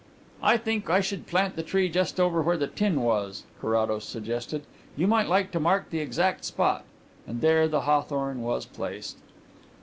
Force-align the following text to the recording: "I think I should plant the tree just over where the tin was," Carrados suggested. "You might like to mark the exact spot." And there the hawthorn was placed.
"I 0.41 0.57
think 0.57 0.89
I 0.89 0.99
should 0.99 1.27
plant 1.27 1.55
the 1.55 1.61
tree 1.61 1.87
just 1.87 2.19
over 2.19 2.41
where 2.41 2.57
the 2.57 2.65
tin 2.65 3.03
was," 3.03 3.43
Carrados 3.61 4.03
suggested. 4.03 4.63
"You 4.97 5.05
might 5.05 5.27
like 5.27 5.51
to 5.51 5.59
mark 5.59 5.91
the 5.91 5.99
exact 5.99 6.43
spot." 6.43 6.85
And 7.27 7.41
there 7.41 7.67
the 7.67 7.81
hawthorn 7.81 8.41
was 8.41 8.65
placed. 8.65 9.19